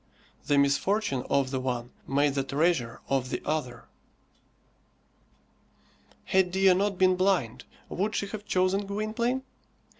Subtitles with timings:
[0.47, 3.85] The misfortune of the one made the treasure of the other.
[6.25, 9.43] Had Dea not been blind, would she have chosen Gwynplaine?